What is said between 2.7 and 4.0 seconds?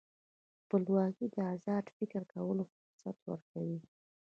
فرصت ورکوي.